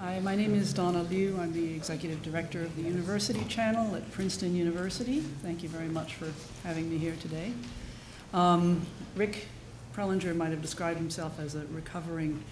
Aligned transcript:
Hi, 0.00 0.18
my 0.20 0.34
name 0.34 0.54
is 0.54 0.72
Donna 0.72 1.02
Liu. 1.02 1.38
I'm 1.38 1.52
the 1.52 1.74
executive 1.74 2.22
director 2.22 2.62
of 2.62 2.74
the 2.74 2.80
University 2.80 3.44
Channel 3.44 3.94
at 3.94 4.10
Princeton 4.12 4.56
University. 4.56 5.20
Thank 5.42 5.62
you 5.62 5.68
very 5.68 5.88
much 5.88 6.14
for 6.14 6.32
having 6.64 6.88
me 6.88 6.96
here 6.96 7.16
today. 7.20 7.52
Um, 8.32 8.86
Rick 9.14 9.48
Prelinger 9.94 10.34
might 10.34 10.52
have 10.52 10.62
described 10.62 10.98
himself 10.98 11.38
as 11.38 11.54
a 11.54 11.66
recovering 11.66 12.42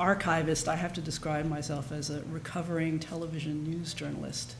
archivist. 0.00 0.66
I 0.66 0.74
have 0.74 0.92
to 0.94 1.00
describe 1.00 1.46
myself 1.46 1.92
as 1.92 2.10
a 2.10 2.24
recovering 2.28 2.98
television 2.98 3.62
news 3.62 3.94
journalist 3.94 4.56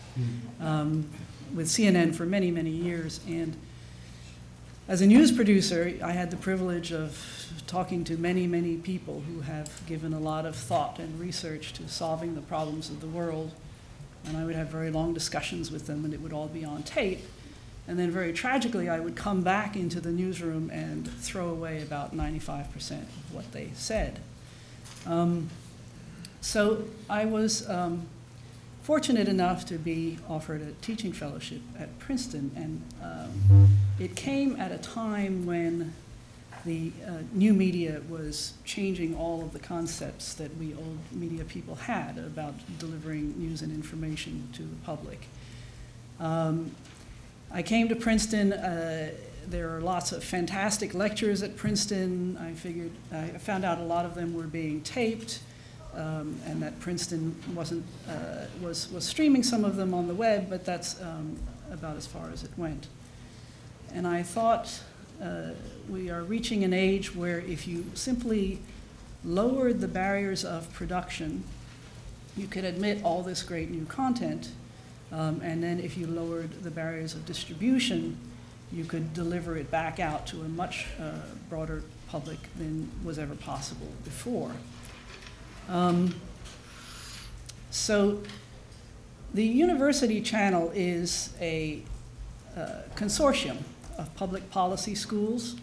um, 0.60 1.10
with 1.52 1.66
CNN 1.66 2.14
for 2.14 2.26
many, 2.26 2.52
many 2.52 2.70
years. 2.70 3.18
And 3.26 3.56
as 4.86 5.00
a 5.00 5.06
news 5.06 5.32
producer, 5.32 5.94
I 6.02 6.12
had 6.12 6.30
the 6.30 6.36
privilege 6.36 6.92
of 6.92 7.18
talking 7.66 8.04
to 8.04 8.18
many, 8.18 8.46
many 8.46 8.76
people 8.76 9.22
who 9.26 9.40
have 9.40 9.70
given 9.86 10.12
a 10.12 10.20
lot 10.20 10.44
of 10.44 10.54
thought 10.54 10.98
and 10.98 11.18
research 11.18 11.72
to 11.74 11.88
solving 11.88 12.34
the 12.34 12.42
problems 12.42 12.90
of 12.90 13.00
the 13.00 13.06
world. 13.06 13.52
And 14.26 14.36
I 14.36 14.44
would 14.44 14.54
have 14.54 14.68
very 14.68 14.90
long 14.90 15.14
discussions 15.14 15.70
with 15.70 15.86
them, 15.86 16.04
and 16.04 16.12
it 16.12 16.20
would 16.20 16.32
all 16.32 16.48
be 16.48 16.64
on 16.64 16.82
tape. 16.82 17.20
And 17.86 17.98
then, 17.98 18.10
very 18.10 18.32
tragically, 18.32 18.88
I 18.88 19.00
would 19.00 19.16
come 19.16 19.42
back 19.42 19.76
into 19.76 20.00
the 20.00 20.10
newsroom 20.10 20.70
and 20.70 21.06
throw 21.06 21.48
away 21.48 21.82
about 21.82 22.14
95% 22.14 22.92
of 22.92 23.34
what 23.34 23.52
they 23.52 23.70
said. 23.74 24.20
Um, 25.06 25.50
so 26.40 26.84
I 27.08 27.24
was 27.24 27.68
um, 27.68 28.06
fortunate 28.82 29.28
enough 29.28 29.64
to 29.66 29.78
be 29.78 30.18
offered 30.28 30.62
a 30.62 30.72
teaching 30.82 31.12
fellowship 31.12 31.60
at 31.78 31.98
Princeton, 31.98 32.50
and 32.54 32.82
um, 33.02 33.30
it 34.04 34.14
came 34.14 34.60
at 34.60 34.70
a 34.70 34.76
time 34.76 35.46
when 35.46 35.94
the 36.66 36.92
uh, 37.06 37.12
new 37.32 37.54
media 37.54 38.02
was 38.08 38.52
changing 38.64 39.16
all 39.16 39.40
of 39.40 39.54
the 39.54 39.58
concepts 39.58 40.34
that 40.34 40.54
we 40.58 40.74
old 40.74 40.98
media 41.10 41.42
people 41.44 41.74
had 41.74 42.18
about 42.18 42.54
delivering 42.78 43.34
news 43.38 43.62
and 43.62 43.72
information 43.72 44.46
to 44.52 44.62
the 44.62 44.76
public. 44.84 45.26
Um, 46.20 46.70
I 47.50 47.62
came 47.62 47.88
to 47.88 47.96
Princeton. 47.96 48.52
Uh, 48.52 49.10
there 49.46 49.74
are 49.74 49.80
lots 49.80 50.12
of 50.12 50.22
fantastic 50.22 50.92
lectures 50.92 51.42
at 51.42 51.56
Princeton. 51.56 52.36
I 52.36 52.52
figured 52.52 52.90
I 53.10 53.28
found 53.38 53.64
out 53.64 53.78
a 53.78 53.84
lot 53.84 54.04
of 54.04 54.14
them 54.14 54.34
were 54.34 54.44
being 54.44 54.82
taped, 54.82 55.40
um, 55.94 56.38
and 56.46 56.62
that 56.62 56.78
Princeton 56.78 57.34
wasn't 57.54 57.84
uh, 58.08 58.46
was 58.60 58.90
was 58.92 59.04
streaming 59.04 59.42
some 59.42 59.64
of 59.64 59.76
them 59.76 59.94
on 59.94 60.08
the 60.08 60.14
web, 60.14 60.50
but 60.50 60.64
that's 60.66 61.00
um, 61.00 61.38
about 61.70 61.96
as 61.96 62.06
far 62.06 62.28
as 62.30 62.42
it 62.42 62.50
went. 62.58 62.86
And 63.94 64.08
I 64.08 64.24
thought 64.24 64.80
uh, 65.22 65.50
we 65.88 66.10
are 66.10 66.24
reaching 66.24 66.64
an 66.64 66.72
age 66.72 67.14
where 67.14 67.38
if 67.38 67.68
you 67.68 67.86
simply 67.94 68.58
lowered 69.24 69.80
the 69.80 69.86
barriers 69.88 70.44
of 70.44 70.70
production, 70.72 71.44
you 72.36 72.48
could 72.48 72.64
admit 72.64 73.04
all 73.04 73.22
this 73.22 73.44
great 73.44 73.70
new 73.70 73.84
content. 73.84 74.50
Um, 75.12 75.40
and 75.44 75.62
then 75.62 75.78
if 75.78 75.96
you 75.96 76.08
lowered 76.08 76.64
the 76.64 76.72
barriers 76.72 77.14
of 77.14 77.24
distribution, 77.24 78.18
you 78.72 78.84
could 78.84 79.14
deliver 79.14 79.56
it 79.56 79.70
back 79.70 80.00
out 80.00 80.26
to 80.26 80.40
a 80.40 80.48
much 80.48 80.88
uh, 81.00 81.12
broader 81.48 81.84
public 82.08 82.38
than 82.58 82.90
was 83.04 83.16
ever 83.16 83.36
possible 83.36 83.86
before. 84.02 84.50
Um, 85.68 86.16
so 87.70 88.22
the 89.32 89.44
university 89.44 90.20
channel 90.20 90.72
is 90.74 91.32
a 91.40 91.82
uh, 92.56 92.82
consortium 92.96 93.58
of 93.98 94.14
public 94.16 94.50
policy 94.50 94.94
schools. 94.94 95.56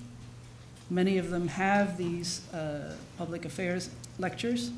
Many 0.90 1.18
of 1.18 1.30
them 1.30 1.48
have 1.48 1.98
these 1.98 2.42
uh, 2.54 2.96
public 3.18 3.46
affairs 3.46 3.90
lectures. 4.20 4.72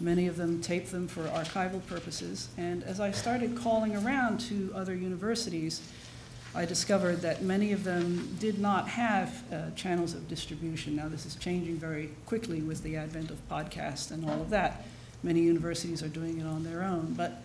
Many 0.00 0.26
of 0.26 0.36
them 0.36 0.60
tape 0.60 0.86
them 0.86 1.06
for 1.06 1.22
archival 1.28 1.84
purposes. 1.86 2.48
And 2.58 2.82
as 2.82 2.98
I 2.98 3.12
started 3.12 3.56
calling 3.56 3.94
around 3.94 4.40
to 4.40 4.72
other 4.74 4.94
universities, 4.94 5.80
I 6.54 6.64
discovered 6.64 7.22
that 7.22 7.42
many 7.42 7.72
of 7.72 7.84
them 7.84 8.36
did 8.38 8.58
not 8.58 8.88
have 8.88 9.42
uh, 9.52 9.70
channels 9.76 10.12
of 10.12 10.28
distribution. 10.28 10.96
Now, 10.96 11.08
this 11.08 11.24
is 11.24 11.36
changing 11.36 11.76
very 11.76 12.10
quickly 12.26 12.60
with 12.60 12.82
the 12.82 12.96
advent 12.96 13.30
of 13.30 13.48
podcasts 13.48 14.10
and 14.10 14.28
all 14.28 14.42
of 14.42 14.50
that. 14.50 14.84
Many 15.22 15.40
universities 15.40 16.02
are 16.02 16.08
doing 16.08 16.40
it 16.40 16.46
on 16.46 16.64
their 16.64 16.82
own. 16.82 17.14
But 17.16 17.40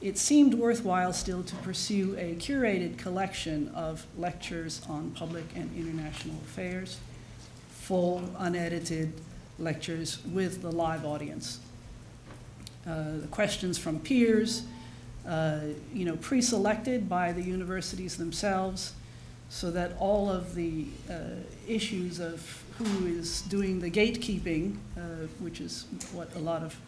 it 0.00 0.18
seemed 0.18 0.54
worthwhile 0.54 1.12
still 1.12 1.42
to 1.42 1.56
pursue 1.56 2.14
a 2.18 2.34
curated 2.36 2.98
collection 2.98 3.68
of 3.74 4.06
lectures 4.18 4.82
on 4.88 5.10
public 5.12 5.44
and 5.54 5.74
international 5.76 6.36
affairs, 6.44 6.98
full, 7.70 8.22
unedited 8.38 9.12
lectures 9.58 10.18
with 10.26 10.60
the 10.60 10.70
live 10.70 11.04
audience. 11.04 11.60
Uh, 12.86 13.18
the 13.20 13.28
questions 13.30 13.78
from 13.78 13.98
peers, 13.98 14.64
uh, 15.26 15.60
you 15.92 16.04
know, 16.04 16.16
pre-selected 16.16 17.08
by 17.08 17.32
the 17.32 17.42
universities 17.42 18.16
themselves, 18.16 18.92
so 19.48 19.70
that 19.70 19.92
all 19.98 20.28
of 20.30 20.54
the 20.54 20.86
uh, 21.08 21.14
issues 21.66 22.20
of 22.20 22.62
who 22.78 23.06
is 23.06 23.40
doing 23.42 23.80
the 23.80 23.90
gatekeeping, 23.90 24.76
uh, 24.96 25.00
which 25.40 25.60
is 25.60 25.86
what 26.12 26.34
a 26.36 26.38
lot 26.38 26.62
of 26.62 26.78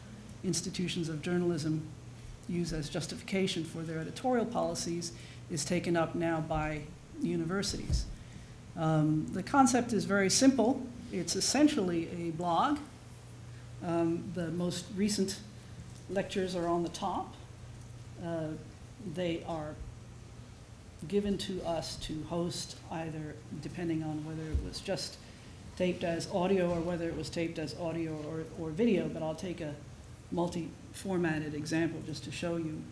institutions 0.45 1.09
of 1.09 1.23
journalism 1.23 1.83
use 2.49 2.73
as 2.73 2.89
justification 2.89 3.65
for 3.65 3.79
their 3.83 3.99
editorial 3.99 4.47
policies 4.47 5.13
is 5.51 5.65
taken 5.65 5.97
up 5.97 6.15
now 6.15 6.41
by 6.41 6.83
universities. 7.21 8.07
Um, 8.77 9.27
the 9.33 9.43
concept 9.43 9.93
is 9.93 10.05
very 10.05 10.31
simple. 10.31 10.83
It's 11.13 11.37
essentially 11.37 12.09
a 12.17 12.31
blog. 12.33 12.79
Um, 13.85 14.25
the 14.35 14.49
most 14.49 14.85
recent 14.97 15.39
lectures 16.11 16.55
are 16.55 16.67
on 16.67 16.83
the 16.83 16.89
top. 16.89 17.35
Uh, 18.25 18.49
they 19.15 19.43
are 19.47 19.75
given 21.07 21.39
to 21.39 21.63
us 21.65 21.97
to 21.97 22.25
host 22.25 22.77
either 22.91 23.37
depending 23.63 24.03
on 24.03 24.25
whether 24.25 24.43
it 24.43 24.65
was 24.65 24.81
just 24.81 25.17
taped 25.77 26.03
as 26.03 26.29
audio 26.33 26.71
or 26.71 26.81
whether 26.81 27.09
it 27.09 27.17
was 27.17 27.31
taped 27.31 27.59
as 27.59 27.79
audio 27.79 28.13
or, 28.29 28.45
or 28.61 28.71
video, 28.71 29.09
but 29.09 29.23
I'll 29.23 29.35
take 29.35 29.61
a 29.61 29.75
multi-formatted 30.31 31.55
example 31.55 32.01
just 32.07 32.25
to 32.25 32.33
show 32.33 32.57
you. 32.57 32.83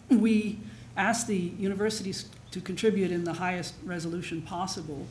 we 0.10 0.58
asked 0.96 1.26
the 1.26 1.36
universities 1.36 2.26
to 2.50 2.60
contribute 2.60 3.10
in 3.12 3.24
the 3.24 3.34
highest 3.34 3.74
resolution 3.84 4.42
possible 4.42 5.06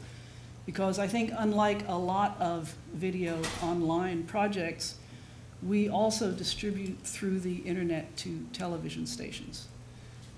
because 0.66 1.00
I 1.00 1.08
think 1.08 1.32
unlike 1.38 1.88
a 1.88 1.98
lot 1.98 2.36
of 2.42 2.76
video 2.94 3.42
online 3.64 4.24
projects, 4.24 4.96
we 5.64 5.90
also 5.90 6.32
distribute 6.32 7.00
through 7.04 7.40
the 7.40 7.58
internet 7.58 8.16
to 8.18 8.46
television 8.54 9.08
stations 9.08 9.68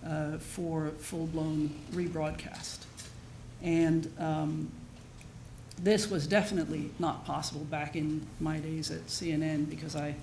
uh, 0.05 0.37
for 0.37 0.91
full-blown 0.99 1.71
rebroadcast. 1.93 2.77
And 3.61 4.13
um, 4.19 4.71
this 5.83 6.09
was 6.09 6.27
definitely 6.27 6.91
not 6.99 7.25
possible 7.25 7.61
back 7.65 7.95
in 7.95 8.25
my 8.39 8.57
days 8.59 8.91
at 8.91 9.07
CNN 9.07 9.69
because 9.69 9.95
I, 9.95 10.15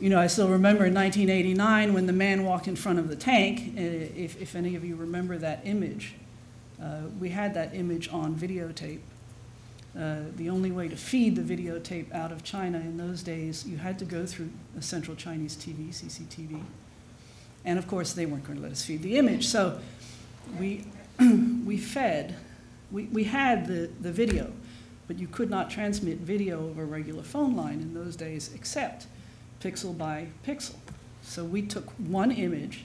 you 0.00 0.10
know, 0.10 0.18
I 0.18 0.26
still 0.26 0.48
remember 0.48 0.84
in 0.84 0.94
1989 0.94 1.94
when 1.94 2.06
the 2.06 2.12
man 2.12 2.44
walked 2.44 2.68
in 2.68 2.76
front 2.76 2.98
of 2.98 3.08
the 3.08 3.16
tank. 3.16 3.74
Uh, 3.76 3.80
if, 3.80 4.40
if 4.40 4.54
any 4.54 4.76
of 4.76 4.84
you 4.84 4.96
remember 4.96 5.38
that 5.38 5.60
image, 5.64 6.14
uh, 6.82 7.02
we 7.18 7.30
had 7.30 7.54
that 7.54 7.74
image 7.74 8.08
on 8.12 8.34
videotape. 8.34 9.00
Uh, 9.98 10.20
the 10.36 10.50
only 10.50 10.70
way 10.70 10.86
to 10.86 10.96
feed 10.96 11.34
the 11.34 11.56
videotape 11.56 12.12
out 12.12 12.30
of 12.30 12.44
China 12.44 12.78
in 12.78 12.98
those 12.98 13.22
days, 13.22 13.66
you 13.66 13.78
had 13.78 13.98
to 13.98 14.04
go 14.04 14.26
through 14.26 14.50
a 14.78 14.82
central 14.82 15.16
Chinese 15.16 15.56
TV, 15.56 15.88
CCTV. 15.88 16.62
And 17.64 17.78
of 17.78 17.88
course, 17.88 18.12
they 18.12 18.26
weren't 18.26 18.44
going 18.44 18.58
to 18.58 18.62
let 18.62 18.72
us 18.72 18.84
feed 18.84 19.02
the 19.02 19.16
image. 19.16 19.48
So 19.48 19.80
we, 20.58 20.84
we 21.64 21.78
fed 21.78 22.36
we, 22.90 23.04
we 23.04 23.24
had 23.24 23.66
the, 23.66 23.90
the 24.00 24.12
video, 24.12 24.52
but 25.06 25.18
you 25.18 25.26
could 25.26 25.50
not 25.50 25.70
transmit 25.70 26.18
video 26.18 26.68
over 26.68 26.82
a 26.82 26.86
regular 26.86 27.22
phone 27.22 27.56
line 27.56 27.80
in 27.80 27.94
those 27.94 28.16
days 28.16 28.50
except 28.54 29.06
pixel 29.60 29.96
by 29.96 30.28
pixel. 30.46 30.76
So 31.22 31.44
we 31.44 31.62
took 31.62 31.90
one 31.98 32.30
image 32.30 32.84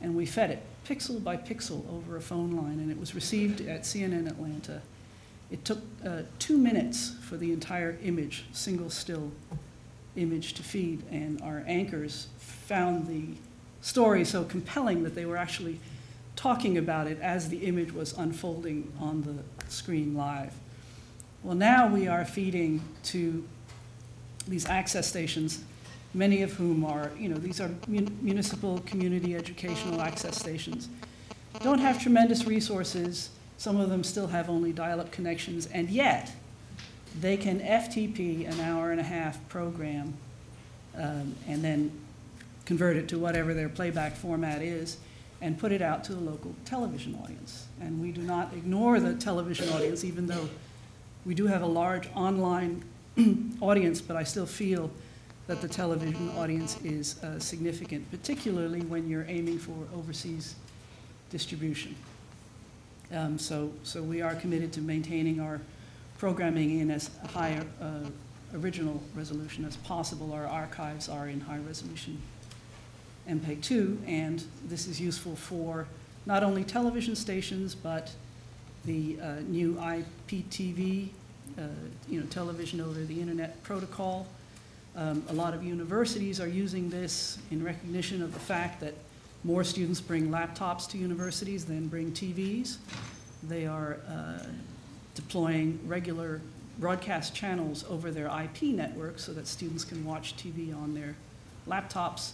and 0.00 0.16
we 0.16 0.26
fed 0.26 0.50
it 0.50 0.62
pixel 0.90 1.22
by 1.22 1.36
pixel 1.36 1.88
over 1.92 2.16
a 2.16 2.20
phone 2.20 2.52
line, 2.52 2.80
and 2.80 2.90
it 2.90 2.98
was 2.98 3.14
received 3.14 3.60
at 3.60 3.82
CNN 3.82 4.26
Atlanta. 4.26 4.82
It 5.50 5.64
took 5.64 5.78
uh, 6.04 6.22
two 6.38 6.56
minutes 6.56 7.14
for 7.22 7.36
the 7.36 7.52
entire 7.52 7.98
image, 8.02 8.44
single 8.52 8.90
still 8.90 9.30
image, 10.16 10.54
to 10.54 10.62
feed, 10.62 11.02
and 11.10 11.40
our 11.42 11.62
anchors 11.66 12.28
found 12.38 13.06
the 13.06 13.36
story 13.82 14.24
so 14.24 14.44
compelling 14.44 15.02
that 15.02 15.14
they 15.14 15.26
were 15.26 15.36
actually 15.36 15.80
talking 16.40 16.78
about 16.78 17.06
it 17.06 17.20
as 17.20 17.50
the 17.50 17.58
image 17.66 17.92
was 17.92 18.16
unfolding 18.16 18.90
on 18.98 19.20
the 19.22 19.70
screen 19.70 20.14
live. 20.14 20.54
Well, 21.42 21.54
now 21.54 21.86
we 21.86 22.08
are 22.08 22.24
feeding 22.24 22.80
to 23.04 23.46
these 24.48 24.66
access 24.66 25.06
stations, 25.06 25.62
many 26.14 26.40
of 26.40 26.54
whom 26.54 26.82
are, 26.82 27.10
you 27.18 27.28
know, 27.28 27.36
these 27.36 27.60
are 27.60 27.68
mun 27.86 28.16
municipal 28.22 28.78
community 28.86 29.36
educational 29.36 30.00
access 30.00 30.38
stations. 30.38 30.88
Don't 31.60 31.78
have 31.78 32.00
tremendous 32.00 32.46
resources. 32.46 33.28
Some 33.58 33.78
of 33.78 33.90
them 33.90 34.02
still 34.02 34.28
have 34.28 34.48
only 34.48 34.72
dial-up 34.72 35.12
connections, 35.12 35.66
and 35.66 35.90
yet 35.90 36.32
they 37.20 37.36
can 37.36 37.60
FTP 37.60 38.50
an 38.50 38.60
hour 38.60 38.92
and 38.92 39.00
a 39.00 39.04
half 39.04 39.46
program 39.50 40.14
um, 40.96 41.34
and 41.46 41.62
then 41.62 41.90
convert 42.64 42.96
it 42.96 43.08
to 43.08 43.18
whatever 43.18 43.52
their 43.52 43.68
playback 43.68 44.16
format 44.16 44.62
is, 44.62 44.96
and 45.42 45.58
put 45.58 45.72
it 45.72 45.80
out 45.80 46.04
to 46.04 46.14
the 46.14 46.20
local 46.20 46.54
television 46.64 47.18
audience. 47.22 47.66
And 47.80 48.00
we 48.00 48.12
do 48.12 48.20
not 48.20 48.52
ignore 48.52 49.00
the 49.00 49.14
television 49.14 49.68
audience, 49.70 50.04
even 50.04 50.26
though 50.26 50.48
we 51.24 51.34
do 51.34 51.46
have 51.46 51.62
a 51.62 51.66
large 51.66 52.08
online 52.14 52.84
audience, 53.60 54.00
but 54.00 54.16
I 54.16 54.24
still 54.24 54.46
feel 54.46 54.90
that 55.46 55.60
the 55.60 55.68
television 55.68 56.30
audience 56.36 56.78
is 56.84 57.22
uh, 57.24 57.38
significant, 57.38 58.08
particularly 58.10 58.82
when 58.82 59.08
you're 59.08 59.26
aiming 59.28 59.58
for 59.58 59.74
overseas 59.94 60.54
distribution. 61.30 61.94
Um, 63.12 63.38
so, 63.38 63.72
so 63.82 64.02
we 64.02 64.22
are 64.22 64.34
committed 64.34 64.72
to 64.74 64.80
maintaining 64.80 65.40
our 65.40 65.60
programming 66.18 66.78
in 66.80 66.90
as 66.90 67.10
high 67.32 67.60
uh, 67.80 68.08
original 68.54 69.02
resolution 69.14 69.64
as 69.64 69.76
possible. 69.78 70.32
Our 70.32 70.46
archives 70.46 71.08
are 71.08 71.28
in 71.28 71.40
high 71.40 71.58
resolution 71.58 72.20
MPEG-2, 73.28 73.98
and 74.06 74.42
this 74.66 74.86
is 74.86 75.00
useful 75.00 75.36
for 75.36 75.86
not 76.26 76.42
only 76.42 76.64
television 76.64 77.16
stations, 77.16 77.74
but 77.74 78.12
the 78.84 79.18
uh, 79.20 79.34
new 79.46 79.74
IPTV, 79.74 81.08
uh, 81.58 81.62
you 82.08 82.20
know, 82.20 82.26
television 82.26 82.80
over 82.80 83.00
the 83.00 83.20
internet 83.20 83.62
protocol. 83.62 84.26
Um, 84.96 85.22
a 85.28 85.32
lot 85.32 85.54
of 85.54 85.62
universities 85.62 86.40
are 86.40 86.48
using 86.48 86.90
this 86.90 87.38
in 87.50 87.62
recognition 87.62 88.22
of 88.22 88.32
the 88.32 88.40
fact 88.40 88.80
that 88.80 88.94
more 89.44 89.64
students 89.64 90.00
bring 90.00 90.28
laptops 90.28 90.88
to 90.90 90.98
universities 90.98 91.64
than 91.64 91.88
bring 91.88 92.12
TVs. 92.12 92.76
They 93.42 93.66
are 93.66 93.98
uh, 94.08 94.46
deploying 95.14 95.78
regular 95.86 96.40
broadcast 96.78 97.34
channels 97.34 97.84
over 97.88 98.10
their 98.10 98.26
IP 98.26 98.62
network 98.62 99.18
so 99.18 99.32
that 99.32 99.46
students 99.46 99.84
can 99.84 100.04
watch 100.04 100.36
TV 100.36 100.74
on 100.74 100.94
their 100.94 101.14
laptops, 101.68 102.32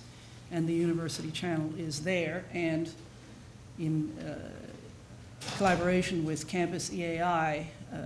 and 0.50 0.69
the 0.69 0.72
university 0.72 1.31
channel 1.31 1.70
is 1.78 2.00
there. 2.00 2.44
And 2.52 2.90
in 3.78 4.12
uh, 4.19 4.34
collaboration 5.56 6.25
with 6.25 6.46
Campus 6.48 6.90
EAI, 6.90 7.66
uh, 7.93 7.96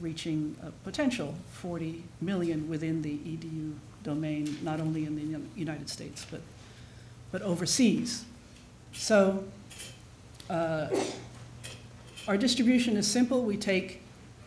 reaching 0.00 0.56
a 0.62 0.70
potential 0.84 1.34
40 1.52 2.04
million 2.20 2.68
within 2.68 3.02
the 3.02 3.18
EDU 3.18 3.74
domain, 4.04 4.56
not 4.62 4.80
only 4.80 5.04
in 5.04 5.16
the 5.16 5.40
United 5.58 5.88
States, 5.88 6.26
but, 6.30 6.40
but 7.32 7.42
overseas. 7.42 8.24
So 8.92 9.44
uh, 10.48 10.88
our 12.26 12.36
distribution 12.36 12.96
is 12.96 13.06
simple. 13.06 13.42
We 13.42 13.56
take 13.56 14.02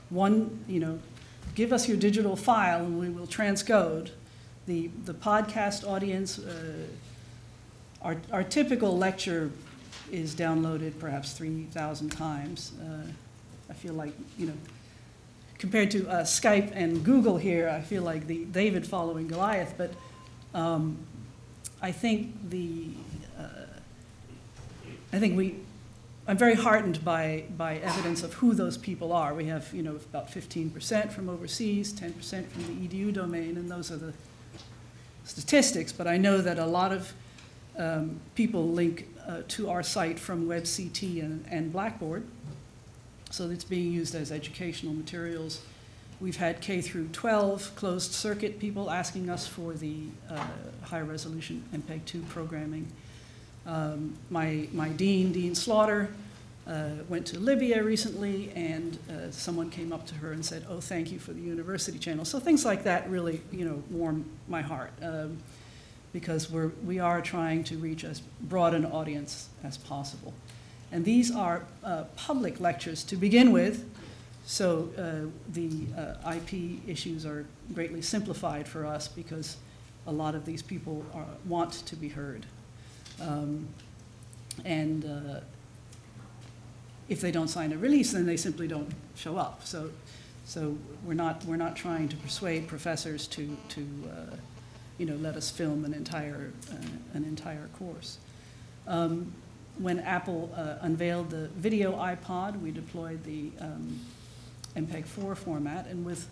one, 0.09 0.63
you 0.67 0.79
know, 0.79 0.99
give 1.55 1.73
us 1.73 1.87
your 1.87 1.97
digital 1.97 2.35
file 2.35 2.79
and 2.79 2.99
we 2.99 3.09
will 3.09 3.27
transcode. 3.27 4.11
The, 4.67 4.89
the 5.05 5.13
podcast 5.13 5.87
audience, 5.87 6.39
uh, 6.39 6.73
our, 8.03 8.17
our 8.31 8.43
typical 8.43 8.97
lecture 8.97 9.51
is 10.11 10.35
downloaded 10.35 10.97
perhaps 10.99 11.33
3,000 11.33 12.09
times. 12.09 12.73
Uh, 12.81 13.03
I 13.69 13.73
feel 13.73 13.93
like, 13.93 14.13
you 14.37 14.47
know, 14.47 14.53
compared 15.57 15.91
to 15.91 16.07
uh, 16.09 16.23
Skype 16.23 16.71
and 16.73 17.03
Google 17.03 17.37
here, 17.37 17.69
I 17.69 17.81
feel 17.81 18.03
like 18.03 18.27
the 18.27 18.45
David 18.45 18.85
following 18.85 19.27
Goliath, 19.27 19.75
but 19.77 19.93
um, 20.53 20.97
I 21.81 21.91
think 21.91 22.49
the, 22.49 22.89
uh, 23.39 23.43
I 25.13 25.19
think 25.19 25.37
we, 25.37 25.57
I'm 26.27 26.37
very 26.37 26.55
heartened 26.55 27.05
by, 27.05 27.45
by 27.57 27.77
evidence 27.77 28.23
of 28.23 28.33
who 28.33 28.53
those 28.53 28.77
people 28.77 29.13
are. 29.13 29.33
We 29.33 29.45
have, 29.45 29.73
you 29.73 29.83
know, 29.83 29.95
about 29.95 30.29
15% 30.29 31.11
from 31.11 31.29
overseas, 31.29 31.93
10% 31.93 32.47
from 32.47 32.67
the 32.67 32.87
EDU 32.87 33.13
domain, 33.13 33.57
and 33.57 33.69
those 33.69 33.91
are 33.91 33.97
the 33.97 34.13
statistics. 35.23 35.91
But 35.91 36.07
I 36.07 36.17
know 36.17 36.41
that 36.41 36.59
a 36.59 36.65
lot 36.65 36.91
of 36.91 37.13
um, 37.77 38.19
people 38.35 38.69
link 38.69 39.07
uh, 39.27 39.41
to 39.49 39.69
our 39.69 39.83
site 39.83 40.19
from 40.19 40.47
WebCT 40.47 41.21
and, 41.21 41.45
and 41.49 41.71
Blackboard. 41.71 42.25
So 43.29 43.49
it's 43.49 43.63
being 43.63 43.91
used 43.91 44.13
as 44.13 44.31
educational 44.31 44.93
materials. 44.93 45.61
We've 46.19 46.37
had 46.37 46.61
K 46.61 46.81
through 46.81 47.07
12 47.09 47.75
closed 47.75 48.11
circuit 48.11 48.59
people 48.59 48.91
asking 48.91 49.29
us 49.29 49.47
for 49.47 49.73
the 49.73 50.03
uh, 50.29 50.45
high 50.83 51.01
resolution 51.01 51.63
MPEG-2 51.73 52.27
programming. 52.29 52.87
Um, 53.65 54.15
my, 54.29 54.67
my 54.73 54.89
dean, 54.89 55.31
Dean 55.31 55.55
Slaughter, 55.55 56.09
uh, 56.67 56.89
went 57.09 57.25
to 57.27 57.39
Libya 57.39 57.83
recently, 57.83 58.51
and 58.55 58.97
uh, 59.09 59.31
someone 59.31 59.69
came 59.69 59.91
up 59.91 60.05
to 60.07 60.15
her 60.15 60.31
and 60.31 60.45
said, 60.45 60.63
"Oh, 60.69 60.79
thank 60.79 61.11
you 61.11 61.17
for 61.19 61.33
the 61.33 61.41
university 61.41 61.97
channel." 61.97 62.23
So 62.23 62.39
things 62.39 62.63
like 62.63 62.83
that 62.83 63.09
really, 63.09 63.41
you 63.51 63.65
know, 63.65 63.81
warm 63.89 64.25
my 64.47 64.61
heart 64.61 64.91
um, 65.01 65.37
because 66.13 66.49
we're 66.49 66.71
we 66.85 66.99
are 66.99 67.21
trying 67.21 67.63
to 67.65 67.77
reach 67.77 68.03
as 68.03 68.21
broad 68.41 68.73
an 68.73 68.85
audience 68.85 69.49
as 69.63 69.77
possible, 69.77 70.33
and 70.91 71.05
these 71.05 71.33
are 71.33 71.63
uh, 71.83 72.03
public 72.15 72.59
lectures 72.59 73.03
to 73.05 73.15
begin 73.15 73.51
with. 73.51 73.87
So 74.45 74.89
uh, 74.97 75.29
the 75.53 75.69
uh, 75.97 76.33
IP 76.35 76.87
issues 76.87 77.25
are 77.25 77.45
greatly 77.73 78.01
simplified 78.01 78.67
for 78.67 78.85
us 78.85 79.07
because 79.07 79.57
a 80.07 80.11
lot 80.11 80.35
of 80.35 80.45
these 80.45 80.61
people 80.61 81.05
are, 81.13 81.25
want 81.45 81.73
to 81.85 81.95
be 81.95 82.09
heard. 82.09 82.45
Um, 83.21 83.67
and 84.65 85.05
uh, 85.05 85.39
if 87.07 87.21
they 87.21 87.31
don't 87.31 87.47
sign 87.47 87.71
a 87.71 87.77
release, 87.77 88.11
then 88.11 88.25
they 88.25 88.37
simply 88.37 88.67
don't 88.67 88.89
show 89.15 89.37
up. 89.37 89.61
So, 89.65 89.91
so 90.45 90.77
we're 91.05 91.13
not 91.13 91.45
we're 91.45 91.55
not 91.55 91.75
trying 91.75 92.09
to 92.09 92.17
persuade 92.17 92.67
professors 92.67 93.27
to 93.27 93.57
to 93.69 93.87
uh, 94.09 94.35
you 95.01 95.07
know 95.07 95.15
let 95.15 95.35
us 95.35 95.49
film 95.49 95.83
an 95.83 95.95
entire 95.95 96.53
uh, 96.71 96.75
an 97.15 97.23
entire 97.23 97.67
course. 97.79 98.19
Um, 98.85 99.33
when 99.79 99.99
Apple 99.99 100.51
uh, 100.55 100.75
unveiled 100.81 101.31
the 101.31 101.47
video 101.47 101.93
iPod, 101.93 102.61
we 102.61 102.69
deployed 102.69 103.23
the 103.23 103.49
um, 103.59 103.99
MPEG-4 104.75 105.35
format, 105.35 105.87
and 105.87 106.05
with 106.05 106.29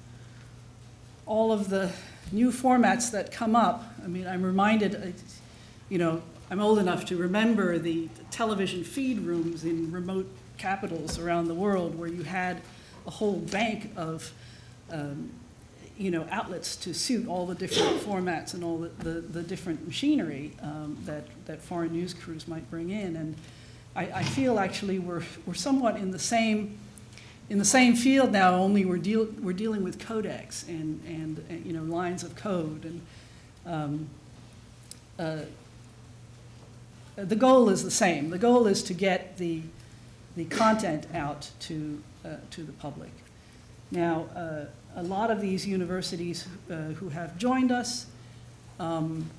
all 1.26 1.52
of 1.52 1.70
the 1.70 1.92
new 2.32 2.52
formats 2.52 3.10
that 3.12 3.32
come 3.32 3.56
up, 3.56 3.92
I 4.04 4.08
mean, 4.08 4.28
I'm 4.28 4.44
reminded, 4.44 4.96
uh, 4.96 5.08
you 5.90 5.98
know, 5.98 6.22
I'm 6.52 6.60
old 6.60 6.78
enough 6.78 7.06
to 7.06 7.18
remember 7.18 7.80
the 7.80 8.08
television 8.30 8.84
feed 8.84 9.22
rooms 9.22 9.64
in 9.64 9.92
remote 9.92 10.30
capitals 10.60 11.18
around 11.18 11.48
the 11.48 11.56
world 11.56 11.98
where 11.98 12.10
you 12.10 12.22
had 12.22 12.62
a 13.08 13.12
whole 13.12 13.38
bank 13.38 13.92
of 13.96 14.32
um, 14.92 15.32
you 16.00 16.10
know, 16.10 16.26
outlets 16.32 16.78
to 16.78 16.94
suit 16.94 17.28
all 17.28 17.46
the 17.46 17.54
different 17.54 18.00
formats 18.06 18.54
and 18.54 18.64
all 18.64 18.78
the, 18.78 18.90
the, 19.04 19.22
the 19.22 19.44
different 19.44 19.86
machinery 19.86 20.54
um, 20.64 20.98
that, 21.06 21.26
that 21.46 21.62
foreign 21.62 21.92
news 21.92 22.14
crews 22.14 22.48
might 22.48 22.68
bring 22.72 22.90
in. 22.90 23.18
And 23.18 23.36
I, 23.96 24.04
I, 24.06 24.24
feel 24.24 24.60
actually 24.60 24.98
we're, 24.98 25.24
we're 25.46 25.54
somewhat 25.54 25.98
in 25.98 26.12
the 26.12 26.20
same 26.20 26.78
in 27.50 27.58
the 27.58 27.66
same 27.66 27.96
field 27.96 28.32
now, 28.32 28.54
only 28.54 28.86
we're, 28.86 28.98
deal, 28.98 29.28
we're 29.42 29.54
dealing 29.54 29.84
with 29.84 29.98
codecs 29.98 30.68
and, 30.68 31.02
and, 31.08 31.44
and, 31.50 31.66
you 31.66 31.74
know, 31.74 31.82
lines 31.82 32.24
of 32.24 32.36
code. 32.36 32.86
And 32.86 33.02
um, 33.66 34.10
uh, 35.18 35.40
the 37.16 37.36
goal 37.36 37.70
is 37.70 37.84
the 37.84 37.90
same. 37.90 38.30
The 38.30 38.38
goal 38.38 38.68
is 38.68 38.84
to 38.84 38.94
get 38.94 39.40
the, 39.40 39.64
the 40.36 40.46
content 40.46 41.08
out 41.12 41.50
to, 41.62 42.04
uh, 42.24 42.36
to 42.52 42.62
the 42.64 42.72
public. 42.74 43.10
Now, 43.90 44.28
uh, 44.36 44.66
a 44.96 45.04
lot 45.04 45.32
of 45.32 45.42
these 45.42 45.68
universities 45.68 46.48
uh, 46.70 46.76
who 46.94 47.10
have 47.10 47.38
joined 47.38 47.72
us, 47.72 48.08
um, 48.80 49.30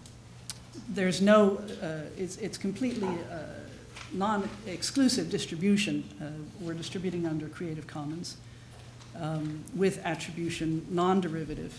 there's 0.89 1.21
no, 1.21 1.61
uh, 1.83 2.03
it's, 2.17 2.37
it's 2.37 2.57
completely 2.57 3.09
uh, 3.09 3.43
non-exclusive 4.13 5.31
distribution. 5.31 6.05
Uh, 6.21 6.27
we're 6.61 6.75
distributing 6.75 7.27
under 7.27 7.49
Creative 7.49 7.87
Commons 7.87 8.37
um, 9.21 9.65
with 9.75 10.05
attribution, 10.05 10.87
non-derivative 10.91 11.79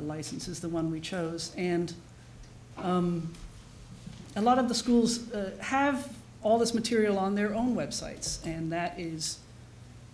license 0.00 0.48
is 0.48 0.60
the 0.60 0.68
one 0.68 0.90
we 0.90 0.98
chose. 0.98 1.52
And 1.58 1.92
um, 2.78 3.30
a 4.36 4.42
lot 4.42 4.58
of 4.58 4.68
the 4.68 4.74
schools 4.74 5.30
uh, 5.32 5.50
have 5.60 6.12
all 6.42 6.58
this 6.58 6.74
material 6.74 7.18
on 7.18 7.34
their 7.34 7.54
own 7.54 7.74
websites, 7.74 8.44
and 8.44 8.70
that 8.72 8.98
is 8.98 9.38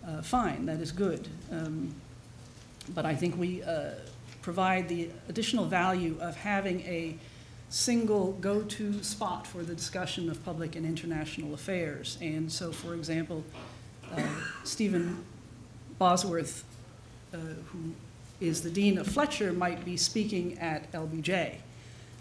uh, 0.07 0.23
fine, 0.23 0.67
that 0.67 0.81
is 0.81 0.93
good. 0.93 1.29
Um, 1.51 1.95
but 2.95 3.07
I 3.07 3.15
think 3.15 3.39
we 3.39 3.63
uh, 3.63 3.91
provide 4.43 4.89
the 4.89 5.09
additional 5.29 5.67
value 5.67 6.17
of 6.21 6.37
having 6.37 6.81
a 6.81 7.17
single 7.69 8.33
go 8.41 8.63
to 8.63 9.03
spot 9.03 9.47
for 9.47 9.63
the 9.63 9.75
discussion 9.75 10.29
of 10.29 10.45
public 10.45 10.75
and 10.75 10.85
international 10.85 11.55
affairs. 11.55 12.19
And 12.21 12.51
so, 12.51 12.73
for 12.73 12.95
example, 12.95 13.45
uh, 14.13 14.23
Stephen 14.65 15.25
Bosworth, 15.99 16.65
uh, 17.33 17.37
who 17.67 17.93
is 18.41 18.63
the 18.63 18.71
dean 18.71 18.99
of 18.99 19.07
Fletcher, 19.07 19.53
might 19.53 19.85
be 19.85 19.97
speaking 19.97 20.59
at 20.59 20.91
LBJ 20.93 21.57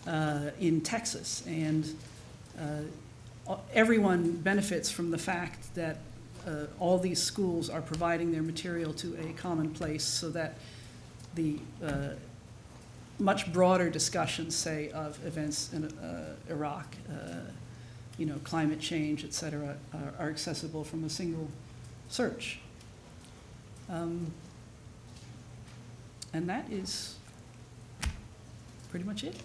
uh, 0.05 0.51
in 0.59 0.81
Texas. 0.81 1.43
And 1.47 1.95
uh, 2.59 3.55
everyone 3.73 4.33
benefits 4.33 4.91
from 4.91 5.09
the 5.09 5.17
fact 5.17 5.73
that 5.73 5.97
uh, 6.48 6.65
all 6.79 6.98
these 7.00 7.22
schools 7.22 7.69
are 7.69 7.81
providing 7.81 8.31
their 8.31 8.41
material 8.43 8.93
to 8.93 9.15
a 9.17 9.34
common 9.34 9.69
place 9.72 10.03
so 10.03 10.29
that 10.31 10.58
the 11.36 11.60
uh, 11.84 12.10
much 13.19 13.51
broader 13.51 13.89
discussions, 13.89 14.55
say, 14.55 14.89
of 14.91 15.19
events 15.25 15.74
in 15.74 15.86
uh, 15.86 16.36
Iraq, 16.50 16.96
uh, 17.10 17.13
you 18.17 18.25
know, 18.25 18.36
climate 18.43 18.79
change, 18.79 19.24
et 19.24 19.34
cetera, 19.34 19.75
are- 19.93 20.13
are 20.19 20.29
accessible 20.29 20.84
from 20.84 21.03
a 21.03 21.10
single 21.10 21.48
search. 22.10 22.60
Um, 23.89 24.31
And 26.31 26.48
that 26.48 26.69
is 26.72 27.15
pretty 28.91 29.03
much 29.05 29.24
it. 29.24 29.36